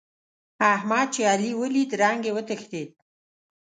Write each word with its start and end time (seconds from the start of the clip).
احمد 0.73 1.07
چې 1.15 1.21
علي 1.31 1.51
وليد؛ 1.61 1.91
رنګ 2.01 2.21
يې 2.27 2.31
وتښتېد. 2.35 2.89